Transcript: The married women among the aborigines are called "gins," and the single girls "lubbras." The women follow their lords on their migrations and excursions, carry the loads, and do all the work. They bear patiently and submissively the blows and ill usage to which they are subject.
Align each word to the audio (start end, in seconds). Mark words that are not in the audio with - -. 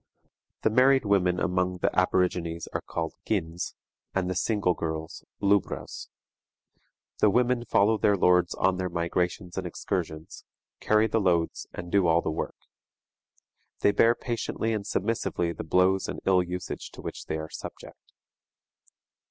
The 0.63 0.71
married 0.71 1.05
women 1.05 1.39
among 1.39 1.77
the 1.77 1.95
aborigines 1.95 2.65
are 2.73 2.81
called 2.81 3.13
"gins," 3.23 3.75
and 4.15 4.27
the 4.27 4.33
single 4.33 4.73
girls 4.73 5.23
"lubbras." 5.41 6.09
The 7.19 7.29
women 7.29 7.65
follow 7.65 7.99
their 7.99 8.17
lords 8.17 8.55
on 8.55 8.77
their 8.77 8.89
migrations 8.89 9.59
and 9.59 9.67
excursions, 9.67 10.43
carry 10.79 11.05
the 11.05 11.21
loads, 11.21 11.67
and 11.71 11.91
do 11.91 12.07
all 12.07 12.21
the 12.23 12.31
work. 12.31 12.55
They 13.81 13.91
bear 13.91 14.15
patiently 14.15 14.73
and 14.73 14.87
submissively 14.87 15.53
the 15.53 15.63
blows 15.63 16.07
and 16.09 16.19
ill 16.25 16.41
usage 16.41 16.89
to 16.93 17.01
which 17.03 17.25
they 17.27 17.37
are 17.37 17.51
subject. 17.51 18.11